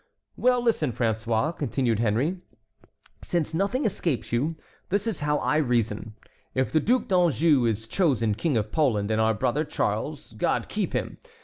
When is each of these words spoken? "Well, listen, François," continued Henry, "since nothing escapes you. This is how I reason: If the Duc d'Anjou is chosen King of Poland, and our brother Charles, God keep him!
"Well, 0.35 0.63
listen, 0.63 0.93
François," 0.93 1.55
continued 1.55 1.99
Henry, 1.99 2.39
"since 3.21 3.53
nothing 3.53 3.85
escapes 3.85 4.31
you. 4.33 4.55
This 4.89 5.05
is 5.05 5.19
how 5.19 5.37
I 5.37 5.57
reason: 5.57 6.15
If 6.55 6.71
the 6.71 6.79
Duc 6.79 7.07
d'Anjou 7.07 7.65
is 7.67 7.87
chosen 7.87 8.33
King 8.33 8.57
of 8.57 8.71
Poland, 8.71 9.11
and 9.11 9.21
our 9.21 9.35
brother 9.35 9.63
Charles, 9.63 10.33
God 10.33 10.67
keep 10.69 10.93
him! 10.93 11.19